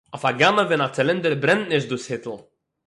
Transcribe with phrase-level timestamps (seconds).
[0.13, 2.37] אויף אַ גנבֿ אין אַ צילינדער ברענט ניט דאָס היטל.